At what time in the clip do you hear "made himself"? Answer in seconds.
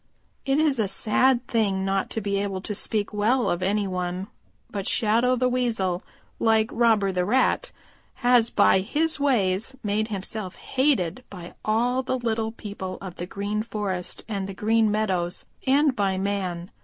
9.83-10.55